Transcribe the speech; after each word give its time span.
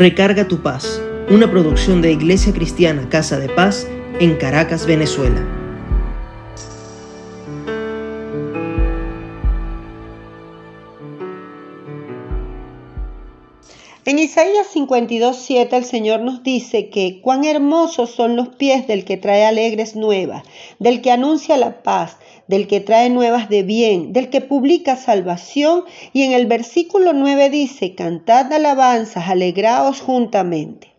Recarga 0.00 0.48
tu 0.48 0.62
paz, 0.62 0.98
una 1.28 1.50
producción 1.50 2.00
de 2.00 2.10
Iglesia 2.10 2.54
Cristiana 2.54 3.06
Casa 3.10 3.38
de 3.38 3.50
Paz 3.50 3.86
en 4.18 4.34
Caracas, 4.36 4.86
Venezuela. 4.86 5.59
En 14.10 14.18
Isaías 14.18 14.66
52:7 14.74 15.76
el 15.76 15.84
Señor 15.84 16.18
nos 16.22 16.42
dice 16.42 16.88
que 16.88 17.20
cuán 17.20 17.44
hermosos 17.44 18.10
son 18.10 18.34
los 18.34 18.48
pies 18.48 18.88
del 18.88 19.04
que 19.04 19.16
trae 19.16 19.44
alegres 19.44 19.94
nuevas, 19.94 20.42
del 20.80 21.00
que 21.00 21.12
anuncia 21.12 21.56
la 21.56 21.84
paz, 21.84 22.16
del 22.48 22.66
que 22.66 22.80
trae 22.80 23.08
nuevas 23.08 23.48
de 23.48 23.62
bien, 23.62 24.12
del 24.12 24.28
que 24.28 24.40
publica 24.40 24.96
salvación. 24.96 25.84
Y 26.12 26.24
en 26.24 26.32
el 26.32 26.46
versículo 26.46 27.12
9 27.12 27.50
dice, 27.50 27.94
cantad 27.94 28.52
alabanzas, 28.52 29.28
alegraos 29.28 30.00
juntamente. 30.00 30.92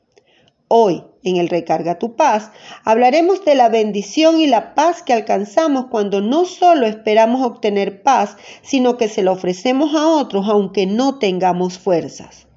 Hoy, 0.69 1.03
en 1.25 1.35
el 1.35 1.49
Recarga 1.49 1.99
tu 1.99 2.15
paz, 2.15 2.51
hablaremos 2.85 3.43
de 3.43 3.55
la 3.55 3.67
bendición 3.67 4.39
y 4.39 4.47
la 4.47 4.73
paz 4.73 5.03
que 5.03 5.11
alcanzamos 5.11 5.87
cuando 5.87 6.21
no 6.21 6.45
solo 6.45 6.87
esperamos 6.87 7.45
obtener 7.45 8.03
paz, 8.03 8.37
sino 8.61 8.95
que 8.95 9.09
se 9.09 9.21
la 9.21 9.33
ofrecemos 9.33 9.95
a 9.95 10.07
otros 10.07 10.47
aunque 10.47 10.85
no 10.85 11.19
tengamos 11.19 11.77
fuerzas. 11.77 12.47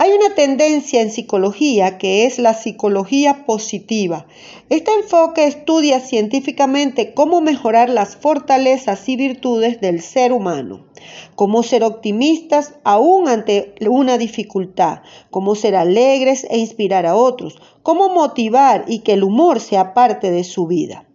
Hay 0.00 0.12
una 0.12 0.32
tendencia 0.36 1.02
en 1.02 1.10
psicología 1.10 1.98
que 1.98 2.24
es 2.24 2.38
la 2.38 2.54
psicología 2.54 3.44
positiva. 3.46 4.26
Este 4.68 4.92
enfoque 4.92 5.44
estudia 5.44 5.98
científicamente 5.98 7.14
cómo 7.14 7.40
mejorar 7.40 7.90
las 7.90 8.14
fortalezas 8.14 9.08
y 9.08 9.16
virtudes 9.16 9.80
del 9.80 10.00
ser 10.00 10.32
humano, 10.32 10.86
cómo 11.34 11.64
ser 11.64 11.82
optimistas 11.82 12.74
aún 12.84 13.26
ante 13.26 13.74
una 13.90 14.18
dificultad, 14.18 15.00
cómo 15.30 15.56
ser 15.56 15.74
alegres 15.74 16.46
e 16.48 16.58
inspirar 16.58 17.04
a 17.04 17.16
otros, 17.16 17.56
cómo 17.82 18.08
motivar 18.08 18.84
y 18.86 19.00
que 19.00 19.14
el 19.14 19.24
humor 19.24 19.58
sea 19.58 19.94
parte 19.94 20.30
de 20.30 20.44
su 20.44 20.68
vida. 20.68 21.07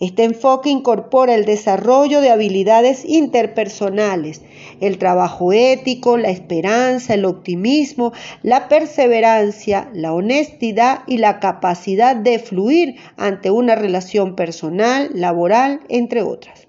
Este 0.00 0.24
enfoque 0.24 0.70
incorpora 0.70 1.34
el 1.34 1.44
desarrollo 1.44 2.20
de 2.20 2.30
habilidades 2.30 3.04
interpersonales, 3.04 4.42
el 4.80 4.98
trabajo 4.98 5.52
ético, 5.52 6.16
la 6.16 6.30
esperanza, 6.30 7.14
el 7.14 7.24
optimismo, 7.24 8.12
la 8.42 8.68
perseverancia, 8.68 9.88
la 9.94 10.12
honestidad 10.12 11.02
y 11.06 11.18
la 11.18 11.38
capacidad 11.38 12.16
de 12.16 12.40
fluir 12.40 12.96
ante 13.16 13.50
una 13.50 13.76
relación 13.76 14.34
personal, 14.34 15.10
laboral, 15.14 15.80
entre 15.88 16.22
otras. 16.22 16.66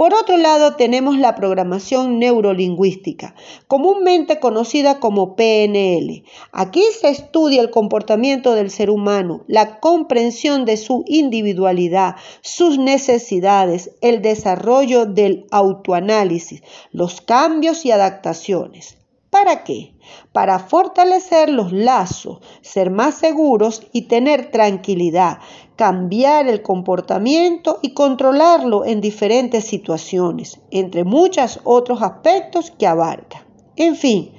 Por 0.00 0.14
otro 0.14 0.38
lado, 0.38 0.76
tenemos 0.76 1.18
la 1.18 1.34
programación 1.34 2.18
neurolingüística, 2.18 3.34
comúnmente 3.68 4.40
conocida 4.40 4.98
como 4.98 5.36
PNL. 5.36 6.24
Aquí 6.52 6.82
se 6.98 7.10
estudia 7.10 7.60
el 7.60 7.68
comportamiento 7.68 8.54
del 8.54 8.70
ser 8.70 8.88
humano, 8.88 9.44
la 9.46 9.78
comprensión 9.78 10.64
de 10.64 10.78
su 10.78 11.04
individualidad, 11.06 12.16
sus 12.40 12.78
necesidades, 12.78 13.90
el 14.00 14.22
desarrollo 14.22 15.04
del 15.04 15.44
autoanálisis, 15.50 16.62
los 16.92 17.20
cambios 17.20 17.84
y 17.84 17.90
adaptaciones. 17.90 18.99
¿Para 19.30 19.62
qué? 19.62 19.94
Para 20.32 20.58
fortalecer 20.58 21.50
los 21.50 21.72
lazos, 21.72 22.40
ser 22.62 22.90
más 22.90 23.14
seguros 23.14 23.82
y 23.92 24.02
tener 24.02 24.50
tranquilidad, 24.50 25.38
cambiar 25.76 26.48
el 26.48 26.62
comportamiento 26.62 27.78
y 27.80 27.94
controlarlo 27.94 28.84
en 28.84 29.00
diferentes 29.00 29.64
situaciones, 29.64 30.60
entre 30.72 31.04
muchos 31.04 31.60
otros 31.62 32.02
aspectos 32.02 32.72
que 32.72 32.88
abarca. 32.88 33.46
En 33.76 33.94
fin, 33.94 34.32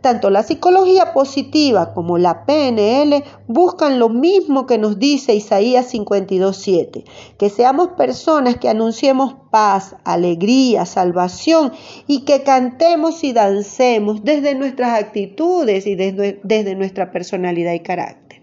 tanto 0.00 0.30
la 0.30 0.42
psicología 0.42 1.12
positiva 1.12 1.92
como 1.94 2.18
la 2.18 2.44
PNL 2.46 3.24
buscan 3.46 3.98
lo 3.98 4.08
mismo 4.08 4.66
que 4.66 4.78
nos 4.78 4.98
dice 4.98 5.34
Isaías 5.34 5.92
52.7, 5.92 7.04
que 7.38 7.50
seamos 7.50 7.88
personas 7.96 8.56
que 8.56 8.68
anunciemos 8.68 9.36
paz, 9.50 9.96
alegría, 10.04 10.86
salvación 10.86 11.72
y 12.06 12.24
que 12.24 12.42
cantemos 12.42 13.24
y 13.24 13.32
dancemos 13.32 14.24
desde 14.24 14.54
nuestras 14.54 14.98
actitudes 15.00 15.86
y 15.86 15.94
desde, 15.94 16.40
desde 16.42 16.74
nuestra 16.74 17.10
personalidad 17.10 17.72
y 17.72 17.80
carácter. 17.80 18.42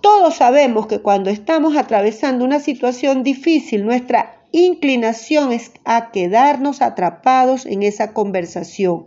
Todos 0.00 0.36
sabemos 0.36 0.86
que 0.86 1.00
cuando 1.00 1.28
estamos 1.28 1.76
atravesando 1.76 2.44
una 2.44 2.60
situación 2.60 3.24
difícil, 3.24 3.84
nuestra 3.84 4.37
inclinación 4.52 5.52
es 5.52 5.72
a 5.84 6.10
quedarnos 6.10 6.82
atrapados 6.82 7.66
en 7.66 7.82
esa 7.82 8.12
conversación. 8.12 9.06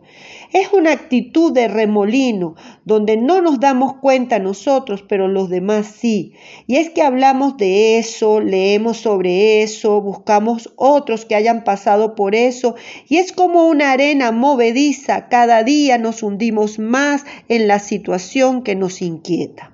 Es 0.54 0.72
una 0.74 0.92
actitud 0.92 1.52
de 1.52 1.68
remolino, 1.68 2.56
donde 2.86 3.18
no 3.18 3.42
nos 3.42 3.60
damos 3.60 3.96
cuenta 3.98 4.40
nosotros, 4.40 5.04
pero 5.08 5.28
los 5.28 5.50
demás 5.50 5.88
sí. 5.88 6.34
Y 6.68 6.76
es 6.76 6.90
que 6.90 7.02
hablamos 7.02 7.58
de 7.58 7.98
eso, 7.98 8.40
leemos 8.40 8.98
sobre 8.98 9.64
eso, 9.64 10.02
buscamos 10.02 10.74
otros 10.76 11.26
que 11.26 11.36
hayan 11.36 11.64
pasado 11.64 12.16
por 12.16 12.36
eso, 12.36 12.76
y 13.08 13.18
es 13.18 13.32
como 13.32 13.68
una 13.68 13.92
arena 13.92 14.32
movediza, 14.32 15.30
cada 15.30 15.64
día 15.64 15.98
nos 15.98 16.24
hundimos 16.24 16.80
más 16.80 17.26
en 17.48 17.68
la 17.68 17.80
situación 17.80 18.64
que 18.64 18.76
nos 18.76 19.02
inquieta. 19.02 19.74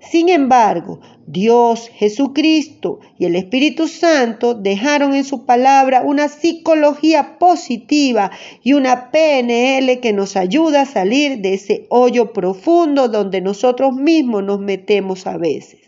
Sin 0.00 0.28
embargo, 0.28 1.00
Dios, 1.26 1.88
Jesucristo 1.94 3.00
y 3.18 3.26
el 3.26 3.36
Espíritu 3.36 3.88
Santo 3.88 4.54
dejaron 4.54 5.14
en 5.14 5.24
su 5.24 5.46
palabra 5.46 6.02
una 6.02 6.28
psicología 6.28 7.38
positiva 7.38 8.30
y 8.62 8.74
una 8.74 9.10
PNL 9.10 10.00
que 10.00 10.12
nos 10.12 10.36
ayuda 10.36 10.82
a 10.82 10.86
salir 10.86 11.38
de 11.38 11.54
ese 11.54 11.86
hoyo 11.90 12.32
profundo 12.32 13.08
donde 13.08 13.40
nosotros 13.40 13.94
mismos 13.94 14.44
nos 14.44 14.60
metemos 14.60 15.26
a 15.26 15.38
veces. 15.38 15.80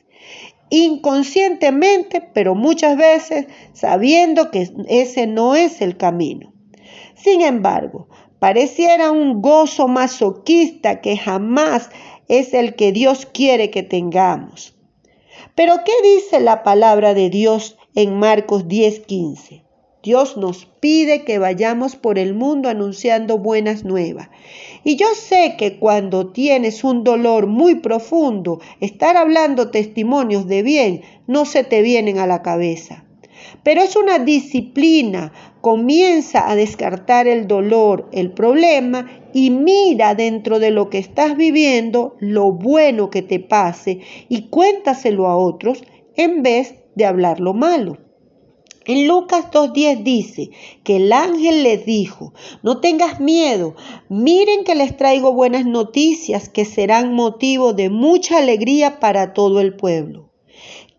Inconscientemente, 0.70 2.20
pero 2.32 2.54
muchas 2.54 2.96
veces 2.96 3.46
sabiendo 3.72 4.50
que 4.50 4.70
ese 4.88 5.26
no 5.26 5.54
es 5.54 5.80
el 5.80 5.96
camino. 5.96 6.52
Sin 7.14 7.42
embargo, 7.42 8.08
pareciera 8.38 9.10
un 9.10 9.40
gozo 9.40 9.88
masoquista 9.88 11.00
que 11.00 11.16
jamás 11.16 11.90
es 12.28 12.54
el 12.54 12.74
que 12.74 12.92
Dios 12.92 13.26
quiere 13.26 13.70
que 13.70 13.82
tengamos. 13.82 14.74
Pero 15.54 15.74
¿qué 15.84 15.92
dice 16.02 16.40
la 16.40 16.62
palabra 16.62 17.14
de 17.14 17.30
Dios 17.30 17.76
en 17.94 18.18
Marcos 18.18 18.66
10:15? 18.66 19.64
Dios 20.04 20.36
nos 20.36 20.66
pide 20.66 21.24
que 21.24 21.38
vayamos 21.38 21.96
por 21.96 22.18
el 22.18 22.34
mundo 22.34 22.68
anunciando 22.68 23.38
buenas 23.38 23.84
nuevas. 23.84 24.28
Y 24.84 24.96
yo 24.96 25.06
sé 25.14 25.54
que 25.56 25.78
cuando 25.78 26.30
tienes 26.30 26.84
un 26.84 27.04
dolor 27.04 27.46
muy 27.46 27.76
profundo, 27.76 28.60
estar 28.80 29.16
hablando 29.16 29.70
testimonios 29.70 30.46
de 30.46 30.62
bien 30.62 31.02
no 31.26 31.46
se 31.46 31.64
te 31.64 31.80
vienen 31.80 32.18
a 32.18 32.26
la 32.26 32.42
cabeza. 32.42 33.06
Pero 33.62 33.80
es 33.80 33.96
una 33.96 34.18
disciplina. 34.18 35.32
Comienza 35.64 36.50
a 36.50 36.56
descartar 36.56 37.26
el 37.26 37.48
dolor, 37.48 38.10
el 38.12 38.32
problema 38.32 39.10
y 39.32 39.48
mira 39.48 40.14
dentro 40.14 40.58
de 40.58 40.70
lo 40.70 40.90
que 40.90 40.98
estás 40.98 41.38
viviendo 41.38 42.16
lo 42.20 42.52
bueno 42.52 43.08
que 43.08 43.22
te 43.22 43.40
pase 43.40 44.00
y 44.28 44.48
cuéntaselo 44.48 45.26
a 45.26 45.38
otros 45.38 45.82
en 46.16 46.42
vez 46.42 46.74
de 46.96 47.06
hablar 47.06 47.40
lo 47.40 47.54
malo. 47.54 47.96
En 48.84 49.08
Lucas 49.08 49.46
2.10 49.50 50.02
dice 50.02 50.50
que 50.82 50.96
el 50.96 51.10
ángel 51.14 51.62
les 51.62 51.86
dijo, 51.86 52.34
no 52.62 52.80
tengas 52.80 53.18
miedo, 53.18 53.74
miren 54.10 54.64
que 54.64 54.74
les 54.74 54.94
traigo 54.98 55.32
buenas 55.32 55.64
noticias 55.64 56.50
que 56.50 56.66
serán 56.66 57.14
motivo 57.14 57.72
de 57.72 57.88
mucha 57.88 58.36
alegría 58.36 59.00
para 59.00 59.32
todo 59.32 59.60
el 59.60 59.74
pueblo. 59.74 60.33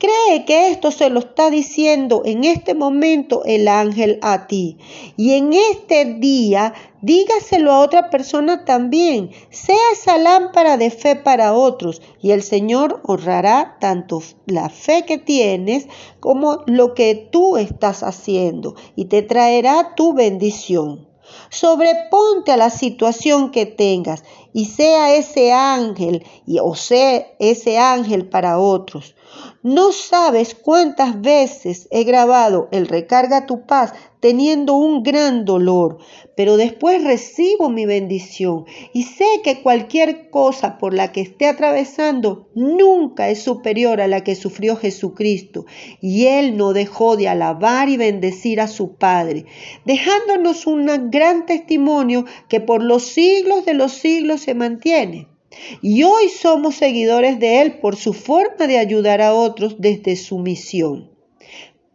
Cree 0.05 0.45
que 0.45 0.69
esto 0.69 0.91
se 0.91 1.09
lo 1.09 1.19
está 1.19 1.49
diciendo 1.49 2.21
en 2.25 2.43
este 2.43 2.75
momento 2.75 3.41
el 3.43 3.67
ángel 3.67 4.19
a 4.21 4.45
ti. 4.45 4.77
Y 5.17 5.33
en 5.33 5.51
este 5.51 6.05
día 6.05 6.75
dígaselo 7.01 7.71
a 7.71 7.79
otra 7.79 8.11
persona 8.11 8.65
también. 8.65 9.31
Sea 9.49 9.79
esa 9.93 10.19
lámpara 10.19 10.77
de 10.77 10.91
fe 10.91 11.15
para 11.15 11.53
otros 11.53 12.03
y 12.21 12.31
el 12.31 12.43
Señor 12.43 13.01
honrará 13.03 13.77
tanto 13.79 14.21
la 14.45 14.69
fe 14.69 15.05
que 15.05 15.17
tienes 15.17 15.87
como 16.19 16.59
lo 16.67 16.93
que 16.93 17.15
tú 17.31 17.57
estás 17.57 18.03
haciendo 18.03 18.75
y 18.95 19.05
te 19.05 19.23
traerá 19.23 19.95
tu 19.95 20.13
bendición. 20.13 21.07
Sobreponte 21.49 22.51
a 22.51 22.57
la 22.57 22.69
situación 22.69 23.49
que 23.49 23.65
tengas 23.65 24.23
y 24.53 24.65
sea 24.65 25.15
ese 25.15 25.51
ángel 25.51 26.23
y, 26.45 26.59
o 26.59 26.75
sea 26.75 27.25
ese 27.39 27.79
ángel 27.79 28.29
para 28.29 28.59
otros. 28.59 29.15
No 29.63 29.91
sabes 29.91 30.53
cuántas 30.53 31.21
veces 31.21 31.87
he 31.91 32.03
grabado 32.03 32.67
el 32.71 32.87
recarga 32.87 33.45
tu 33.45 33.65
paz 33.65 33.93
teniendo 34.19 34.75
un 34.75 35.03
gran 35.03 35.45
dolor, 35.45 35.97
pero 36.35 36.57
después 36.57 37.03
recibo 37.03 37.69
mi 37.69 37.85
bendición 37.85 38.65
y 38.93 39.03
sé 39.03 39.25
que 39.43 39.61
cualquier 39.61 40.29
cosa 40.29 40.77
por 40.77 40.93
la 40.93 41.11
que 41.11 41.21
esté 41.21 41.47
atravesando 41.47 42.49
nunca 42.55 43.29
es 43.29 43.41
superior 43.41 44.01
a 44.01 44.07
la 44.07 44.23
que 44.23 44.35
sufrió 44.35 44.75
Jesucristo 44.75 45.65
y 46.01 46.25
Él 46.25 46.57
no 46.57 46.73
dejó 46.73 47.17
de 47.17 47.27
alabar 47.27 47.89
y 47.89 47.97
bendecir 47.97 48.61
a 48.61 48.67
su 48.67 48.95
Padre, 48.95 49.45
dejándonos 49.85 50.67
un 50.67 51.09
gran 51.11 51.45
testimonio 51.45 52.25
que 52.49 52.59
por 52.59 52.83
los 52.83 53.03
siglos 53.03 53.65
de 53.65 53.73
los 53.73 53.93
siglos 53.93 54.41
se 54.41 54.55
mantiene. 54.55 55.34
Y 55.81 56.03
hoy 56.03 56.29
somos 56.29 56.75
seguidores 56.75 57.39
de 57.39 57.61
Él 57.61 57.79
por 57.79 57.95
su 57.95 58.13
forma 58.13 58.67
de 58.67 58.77
ayudar 58.77 59.21
a 59.21 59.33
otros 59.33 59.75
desde 59.79 60.15
su 60.15 60.39
misión. 60.39 61.11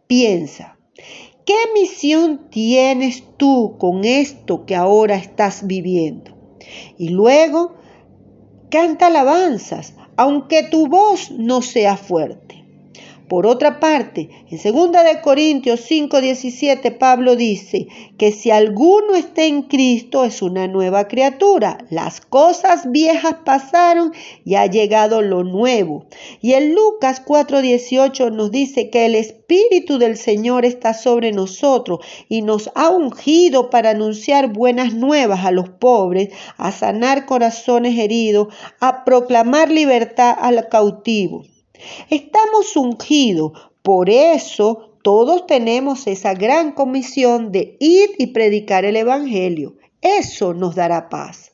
Piensa, 0.07 0.77
¿qué 1.45 1.55
misión 1.73 2.49
tienes 2.49 3.23
tú 3.37 3.77
con 3.77 4.03
esto 4.03 4.65
que 4.65 4.75
ahora 4.75 5.15
estás 5.15 5.67
viviendo? 5.67 6.37
Y 6.97 7.09
luego, 7.09 7.75
canta 8.69 9.07
alabanzas, 9.07 9.95
aunque 10.17 10.63
tu 10.63 10.87
voz 10.87 11.31
no 11.31 11.61
sea 11.61 11.97
fuerte. 11.97 12.60
Por 13.31 13.47
otra 13.47 13.79
parte, 13.79 14.29
en 14.49 14.57
2 14.61 14.91
de 14.91 15.21
Corintios 15.21 15.79
5:17 15.89 16.91
Pablo 16.91 17.37
dice 17.37 17.87
que 18.17 18.33
si 18.33 18.51
alguno 18.51 19.15
está 19.15 19.45
en 19.45 19.61
Cristo 19.61 20.25
es 20.25 20.41
una 20.41 20.67
nueva 20.67 21.07
criatura. 21.07 21.77
Las 21.89 22.19
cosas 22.19 22.91
viejas 22.91 23.37
pasaron 23.45 24.11
y 24.43 24.55
ha 24.55 24.65
llegado 24.65 25.21
lo 25.21 25.45
nuevo. 25.45 26.07
Y 26.41 26.55
en 26.55 26.75
Lucas 26.75 27.21
4:18 27.25 28.31
nos 28.31 28.51
dice 28.51 28.89
que 28.89 29.05
el 29.05 29.15
Espíritu 29.15 29.97
del 29.97 30.17
Señor 30.17 30.65
está 30.65 30.93
sobre 30.93 31.31
nosotros 31.31 31.99
y 32.27 32.41
nos 32.41 32.69
ha 32.75 32.89
ungido 32.89 33.69
para 33.69 33.91
anunciar 33.91 34.51
buenas 34.51 34.93
nuevas 34.93 35.45
a 35.45 35.51
los 35.51 35.69
pobres, 35.69 36.33
a 36.57 36.73
sanar 36.73 37.25
corazones 37.25 37.97
heridos, 37.97 38.49
a 38.81 39.05
proclamar 39.05 39.71
libertad 39.71 40.35
al 40.37 40.67
cautivo. 40.67 41.45
Estamos 42.09 42.75
ungidos, 42.75 43.53
por 43.81 44.09
eso 44.09 44.91
todos 45.03 45.47
tenemos 45.47 46.05
esa 46.05 46.33
gran 46.33 46.73
comisión 46.73 47.51
de 47.51 47.77
ir 47.79 48.11
y 48.17 48.27
predicar 48.27 48.85
el 48.85 48.95
Evangelio. 48.95 49.77
Eso 50.01 50.53
nos 50.53 50.75
dará 50.75 51.09
paz. 51.09 51.53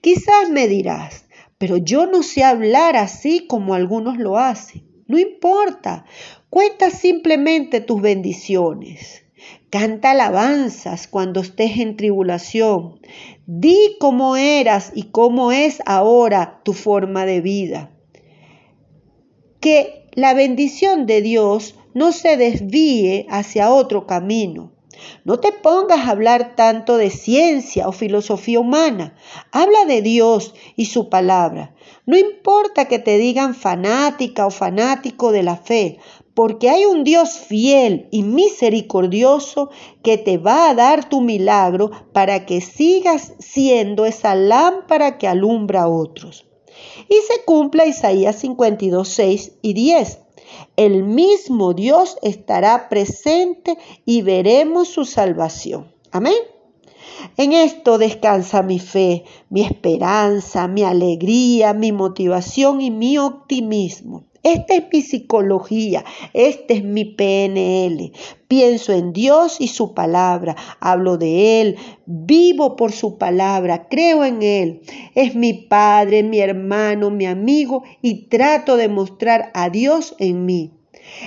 Quizás 0.00 0.50
me 0.50 0.68
dirás, 0.68 1.24
pero 1.56 1.78
yo 1.78 2.06
no 2.06 2.22
sé 2.22 2.44
hablar 2.44 2.96
así 2.96 3.46
como 3.46 3.74
algunos 3.74 4.18
lo 4.18 4.38
hacen. 4.38 4.84
No 5.06 5.18
importa, 5.18 6.04
cuenta 6.50 6.90
simplemente 6.90 7.80
tus 7.80 8.00
bendiciones. 8.02 9.24
Canta 9.70 10.10
alabanzas 10.10 11.08
cuando 11.08 11.40
estés 11.40 11.78
en 11.78 11.96
tribulación. 11.96 13.00
Di 13.46 13.96
cómo 13.98 14.36
eras 14.36 14.92
y 14.94 15.04
cómo 15.04 15.52
es 15.52 15.82
ahora 15.86 16.60
tu 16.64 16.74
forma 16.74 17.24
de 17.24 17.40
vida 17.40 17.97
que 19.60 20.06
la 20.12 20.34
bendición 20.34 21.06
de 21.06 21.22
Dios 21.22 21.74
no 21.94 22.12
se 22.12 22.36
desvíe 22.36 23.26
hacia 23.30 23.72
otro 23.72 24.06
camino. 24.06 24.72
No 25.24 25.38
te 25.38 25.52
pongas 25.52 26.00
a 26.00 26.10
hablar 26.10 26.56
tanto 26.56 26.96
de 26.96 27.10
ciencia 27.10 27.88
o 27.88 27.92
filosofía 27.92 28.58
humana. 28.58 29.14
Habla 29.52 29.84
de 29.86 30.02
Dios 30.02 30.54
y 30.76 30.86
su 30.86 31.08
palabra. 31.08 31.74
No 32.04 32.16
importa 32.16 32.86
que 32.86 32.98
te 32.98 33.18
digan 33.18 33.54
fanática 33.54 34.46
o 34.46 34.50
fanático 34.50 35.30
de 35.30 35.42
la 35.42 35.56
fe, 35.56 35.98
porque 36.34 36.70
hay 36.70 36.84
un 36.84 37.04
Dios 37.04 37.38
fiel 37.38 38.08
y 38.10 38.22
misericordioso 38.22 39.70
que 40.02 40.18
te 40.18 40.38
va 40.38 40.70
a 40.70 40.74
dar 40.74 41.08
tu 41.08 41.20
milagro 41.20 41.90
para 42.12 42.46
que 42.46 42.60
sigas 42.60 43.34
siendo 43.38 44.04
esa 44.04 44.34
lámpara 44.34 45.18
que 45.18 45.28
alumbra 45.28 45.82
a 45.82 45.88
otros 45.88 46.48
y 47.08 47.14
se 47.14 47.44
cumpla 47.44 47.86
Isaías 47.86 48.36
52, 48.36 49.08
6 49.08 49.52
y 49.62 49.72
10. 49.74 50.18
El 50.76 51.04
mismo 51.04 51.74
Dios 51.74 52.16
estará 52.22 52.88
presente 52.88 53.76
y 54.04 54.22
veremos 54.22 54.88
su 54.88 55.04
salvación. 55.04 55.92
Amén. 56.10 56.38
En 57.36 57.52
esto 57.52 57.98
descansa 57.98 58.62
mi 58.62 58.78
fe, 58.78 59.24
mi 59.50 59.62
esperanza, 59.62 60.68
mi 60.68 60.84
alegría, 60.84 61.74
mi 61.74 61.92
motivación 61.92 62.80
y 62.80 62.90
mi 62.90 63.18
optimismo. 63.18 64.24
Esta 64.42 64.74
es 64.74 64.84
mi 64.92 65.02
psicología, 65.02 66.04
este 66.32 66.74
es 66.74 66.84
mi 66.84 67.04
PNL. 67.04 68.12
Pienso 68.46 68.92
en 68.92 69.12
Dios 69.12 69.60
y 69.60 69.68
su 69.68 69.94
palabra, 69.94 70.56
hablo 70.80 71.18
de 71.18 71.60
Él, 71.60 71.76
vivo 72.06 72.76
por 72.76 72.92
su 72.92 73.18
palabra, 73.18 73.88
creo 73.88 74.24
en 74.24 74.42
Él. 74.42 74.80
Es 75.14 75.34
mi 75.34 75.54
Padre, 75.54 76.22
mi 76.22 76.38
hermano, 76.38 77.10
mi 77.10 77.26
amigo 77.26 77.82
y 78.00 78.28
trato 78.28 78.76
de 78.76 78.88
mostrar 78.88 79.50
a 79.54 79.70
Dios 79.70 80.14
en 80.18 80.46
mí. 80.46 80.72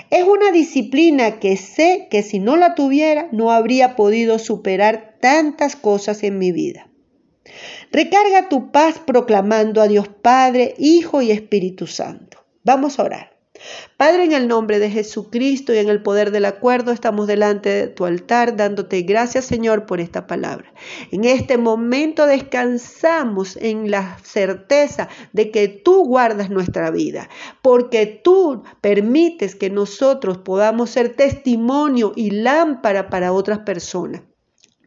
Es 0.10 0.24
una 0.24 0.52
disciplina 0.52 1.40
que 1.40 1.58
sé 1.58 2.08
que 2.10 2.24
si 2.24 2.40
no 2.40 2.56
la 2.56 2.76
tuviera 2.76 3.28
no 3.32 3.52
habría 3.52 3.96
podido 3.96 4.40
superar 4.40 5.18
tantas 5.20 5.76
cosas 5.76 6.24
en 6.24 6.38
mi 6.38 6.52
vida. 6.52 6.88
Recarga 7.92 8.48
tu 8.48 8.72
paz 8.72 9.00
proclamando 9.06 9.82
a 9.82 9.88
Dios 9.88 10.08
Padre, 10.08 10.76
Hijo 10.78 11.22
y 11.22 11.32
Espíritu 11.32 11.88
Santo. 11.88 12.41
Vamos 12.64 13.00
a 13.00 13.04
orar. 13.04 13.42
Padre, 13.98 14.24
en 14.24 14.34
el 14.34 14.48
nombre 14.48 14.80
de 14.80 14.90
Jesucristo 14.90 15.74
y 15.74 15.78
en 15.78 15.90
el 15.90 16.02
poder 16.02 16.32
del 16.32 16.46
acuerdo, 16.46 16.92
estamos 16.92 17.28
delante 17.28 17.70
de 17.70 17.88
tu 17.88 18.06
altar 18.06 18.56
dándote 18.56 19.02
gracias, 19.02 19.46
Señor, 19.46 19.86
por 19.86 20.00
esta 20.00 20.26
palabra. 20.26 20.74
En 21.12 21.26
este 21.26 21.58
momento 21.58 22.26
descansamos 22.26 23.58
en 23.58 23.92
la 23.92 24.18
certeza 24.24 25.10
de 25.34 25.52
que 25.52 25.68
tú 25.68 26.06
guardas 26.06 26.50
nuestra 26.50 26.90
vida, 26.92 27.30
porque 27.62 28.06
tú 28.06 28.64
permites 28.80 29.56
que 29.56 29.70
nosotros 29.70 30.40
podamos 30.40 30.90
ser 30.90 31.16
testimonio 31.16 32.14
y 32.16 32.32
lámpara 32.32 33.10
para 33.10 33.34
otras 33.34 33.60
personas 33.60 34.22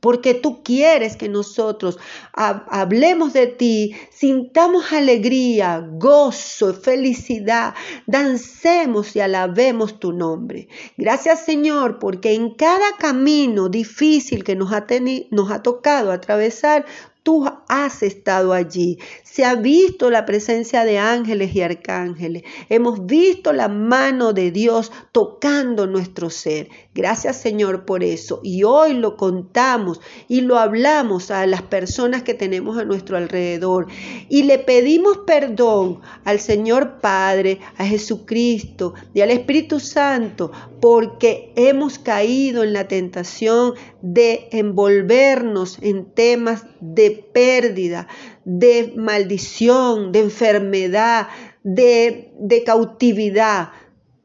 porque 0.05 0.35
tú 0.35 0.63
quieres 0.63 1.17
que 1.17 1.31
nosotros 1.31 1.99
hablemos 2.35 3.33
de 3.33 3.47
ti, 3.47 3.97
sintamos 4.11 4.93
alegría, 4.93 5.83
gozo, 5.93 6.75
felicidad, 6.75 7.73
dancemos 8.07 9.17
y 9.17 9.21
alabemos 9.21 9.99
tu 9.99 10.13
nombre. 10.13 10.69
Gracias 10.99 11.47
Señor, 11.47 11.99
porque 11.99 12.35
en 12.35 12.51
cada 12.51 12.99
camino 12.99 13.71
difícil 13.71 14.45
que 14.45 14.57
nos 14.57 14.75
ha, 14.75 14.85
nos 15.31 15.51
ha 15.51 15.63
tocado 15.63 16.13
atravesar, 16.13 16.85
tú 17.25 17.51
has 17.69 18.03
estado 18.05 18.53
allí. 18.53 18.99
Se 19.25 19.45
ha 19.45 19.57
visto 19.57 20.11
la 20.11 20.27
presencia 20.27 20.85
de 20.85 20.99
ángeles 20.99 21.57
y 21.57 21.63
arcángeles. 21.63 22.45
Hemos 22.69 23.07
visto 23.07 23.53
la 23.53 23.69
mano 23.69 24.33
de 24.33 24.53
Dios 24.53 24.93
tocando 25.11 25.89
nuestro 25.89 26.31
ser. 26.31 26.69
Gracias 26.95 27.41
Señor 27.41 27.87
por 27.87 28.05
eso. 28.05 28.41
Y 28.45 28.63
hoy 28.63 28.93
lo 28.93 29.17
contamos 29.17 30.01
y 30.29 30.43
lo 30.43 30.59
hablamos 30.59 31.31
a 31.31 31.47
las 31.47 31.63
personas 31.63 32.23
que 32.23 32.35
tenemos 32.35 32.79
a 32.79 32.85
nuestro 32.85 33.17
alrededor. 33.17 33.87
Y 34.29 34.45
le 34.45 34.59
pedimos 34.59 35.19
perdón 35.27 36.01
al 36.25 36.39
Señor 36.39 37.01
Padre, 37.01 37.59
a 37.79 37.87
Jesucristo 37.87 38.95
y 39.15 39.23
al 39.23 39.31
Espíritu 39.31 39.81
Santo 39.81 40.53
porque 40.81 41.55
hemos 41.57 41.99
caído 41.99 42.63
en 42.63 42.75
la 42.75 42.87
tentación 42.89 43.73
de 44.03 44.49
envolvernos 44.53 45.79
en 45.81 46.05
temas 46.05 46.67
de 46.81 47.14
pérdida, 47.15 48.09
de 48.45 48.93
maldición, 48.97 50.13
de 50.13 50.21
enfermedad, 50.21 51.29
de, 51.63 52.33
de 52.39 52.65
cautividad. 52.65 53.71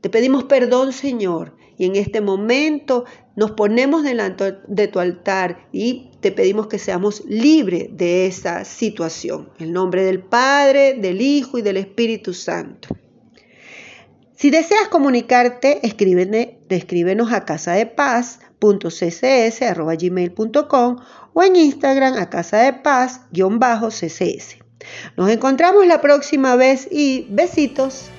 Te 0.01 0.10
pedimos 0.10 0.46
perdón, 0.46 0.93
Señor, 0.93 1.55
y 1.77 1.86
en 1.86 1.96
este 1.96 2.22
momento 2.22 3.05
nos 3.36 3.51
ponemos 3.51 4.03
delante 4.03 4.58
de 4.67 4.88
tu 4.89 5.00
altar 5.00 5.67
y 5.72 6.12
te 6.19 6.31
pedimos 6.31 6.67
que 6.67 6.77
seamos 6.77 7.24
libres 7.25 7.88
de 7.91 8.27
esa 8.27 8.65
situación. 8.65 9.50
En 9.60 9.67
el 9.67 9.74
nombre 9.74 10.03
del 10.03 10.22
Padre, 10.22 10.96
del 10.96 11.22
Hijo 11.22 11.58
y 11.58 11.62
del 11.62 11.77
Espíritu 11.77 12.34
Santo. 12.34 12.89
Si 14.36 14.50
deseas 14.50 14.88
comunicarte, 14.89 15.79
escríbenos 15.86 17.31
a 17.31 17.46
casa 17.46 17.74
de 17.74 17.86
paz 17.86 18.39
gmail.com 20.00 20.96
o 21.34 21.44
en 21.44 21.56
Instagram 21.56 22.18
a 22.18 22.30
casa 22.30 22.58
de 22.58 22.74
paz-ccs. 22.74 24.58
Nos 25.18 25.30
encontramos 25.30 25.86
la 25.86 26.01
próxima 26.01 26.56
vez 26.56 26.88
y 26.92 27.28
besitos. 27.30 28.10